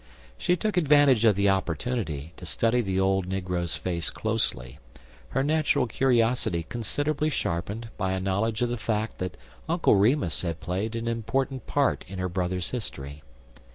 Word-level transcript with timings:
She 0.35 0.55
took 0.55 0.77
advantage 0.77 1.25
of 1.25 1.35
the 1.35 1.49
opportunity 1.49 2.33
to 2.37 2.45
study 2.47 2.81
the 2.81 2.99
old 2.99 3.27
negro's 3.29 3.75
face 3.75 4.09
closely, 4.09 4.79
her 5.29 5.43
natural 5.43 5.85
curiosity 5.85 6.65
considerably 6.67 7.29
sharpened 7.29 7.89
by 7.97 8.13
a 8.13 8.19
knowledge 8.19 8.63
of 8.63 8.69
the 8.69 8.77
fact 8.77 9.19
that 9.19 9.37
Uncle 9.69 9.93
Remus 9.95 10.41
had 10.41 10.59
played 10.59 10.95
an 10.95 11.07
important 11.07 11.67
part 11.67 12.03
in 12.07 12.17
her 12.17 12.29
brother's 12.29 12.71
history. 12.71 13.21